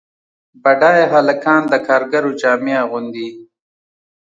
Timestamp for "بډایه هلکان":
0.63-1.61